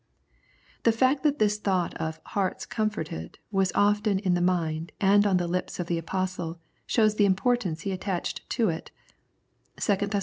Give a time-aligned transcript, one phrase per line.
[0.81, 5.27] The fact that this thought of" hearts com forted" was often in the mind and
[5.27, 8.89] on the lips of the Apostle shows the importance he attached to it
[9.77, 10.19] (2 Thess.